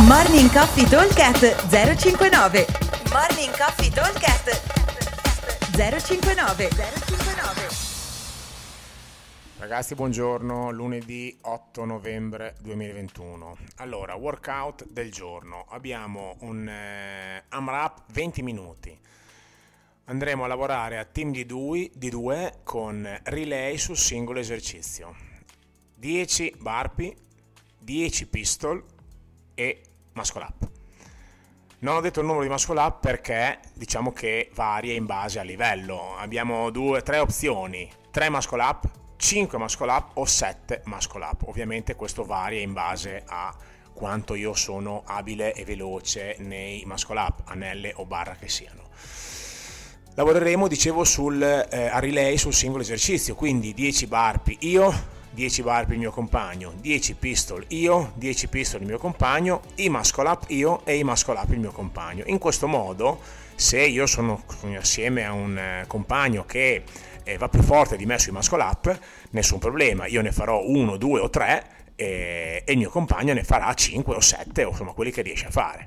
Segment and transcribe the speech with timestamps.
[0.00, 2.66] Morning Coffee Talkcast 059
[3.12, 4.48] Morning Coffee Talkcast
[5.76, 7.68] 059 059
[9.58, 13.58] Ragazzi, buongiorno, lunedì 8 novembre 2021.
[13.76, 15.66] Allora, workout del giorno.
[15.68, 18.98] Abbiamo un eh, AMRAP 20 minuti.
[20.06, 22.10] Andremo a lavorare a team di due, di
[22.64, 25.14] con relay sul singolo esercizio.
[25.96, 27.14] 10 barpi,
[27.78, 28.82] 10 pistol
[29.54, 30.70] e muscle up.
[31.80, 35.46] Non ho detto il numero di muscle up perché diciamo che varia in base al
[35.46, 36.16] livello.
[36.16, 41.42] Abbiamo due, tre opzioni, 3 muscle up, 5 muscle up o 7 muscle up.
[41.46, 43.52] Ovviamente questo varia in base a
[43.94, 48.90] quanto io sono abile e veloce nei muscle up, anelle o barra che siano.
[50.14, 54.92] Lavoreremo, dicevo, sul, eh, a relay sul singolo esercizio, quindi 10 barpi io,
[55.32, 59.88] 10 bar per il mio compagno, 10 pistol io, 10 pistol il mio compagno, i
[59.88, 62.22] muscle up io e i muscle up il mio compagno.
[62.26, 63.20] In questo modo,
[63.54, 64.42] se io sono
[64.78, 66.82] assieme a un eh, compagno che
[67.24, 68.98] eh, va più forte di me sui muscle up,
[69.30, 71.64] nessun problema, io ne farò uno, due o tre
[71.96, 75.46] e, e il mio compagno ne farà 5 o 7 o insomma quelli che riesce
[75.46, 75.86] a fare.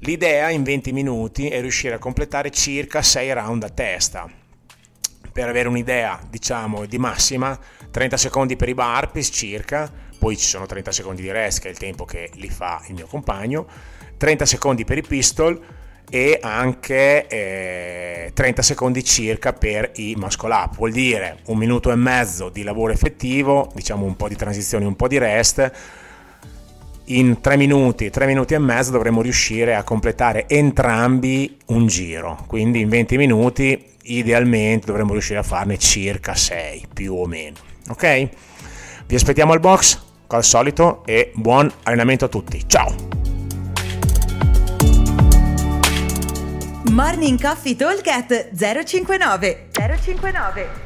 [0.00, 4.44] L'idea in 20 minuti è riuscire a completare circa 6 round a testa
[5.36, 7.58] per avere un'idea, diciamo, di massima,
[7.90, 11.70] 30 secondi per i burpees circa, poi ci sono 30 secondi di rest che è
[11.70, 13.66] il tempo che li fa il mio compagno,
[14.16, 15.62] 30 secondi per i pistol
[16.08, 21.96] e anche eh, 30 secondi circa per i muscle up, vuol dire un minuto e
[21.96, 25.70] mezzo di lavoro effettivo, diciamo un po' di transizione, un po' di rest,
[27.06, 32.80] in 3 minuti, 3 minuti e mezzo dovremo riuscire a completare entrambi un giro, quindi
[32.80, 37.56] in 20 minuti idealmente dovremmo riuscire a farne circa 6 più o meno.
[37.88, 38.28] Ok?
[39.06, 42.62] Vi aspettiamo al box, al solito, e buon allenamento a tutti.
[42.66, 42.94] Ciao!
[46.90, 48.02] Morning Coffee Talk
[48.84, 50.85] 059 059